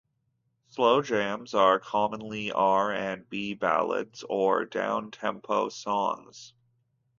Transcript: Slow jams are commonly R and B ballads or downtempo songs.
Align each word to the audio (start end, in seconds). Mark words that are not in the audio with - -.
Slow 0.69 1.03
jams 1.03 1.53
are 1.53 1.77
commonly 1.79 2.51
R 2.51 2.91
and 2.91 3.29
B 3.29 3.53
ballads 3.53 4.23
or 4.27 4.65
downtempo 4.65 5.71
songs. 5.71 6.55